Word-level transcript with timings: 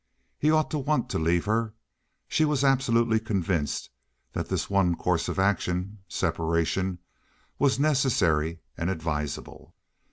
He 0.39 0.49
ought 0.49 0.71
to 0.71 0.79
want 0.79 1.11
to 1.11 1.19
leave 1.19 1.45
her. 1.45 1.75
She 2.27 2.43
was 2.43 2.63
absolutely 2.63 3.19
convinced 3.19 3.91
that 4.33 4.49
this 4.49 4.67
one 4.67 4.95
course 4.95 5.29
of 5.29 5.37
action—separation—was 5.37 7.79
necessary 7.79 8.61
and 8.75 8.89
advisable. 8.89 9.75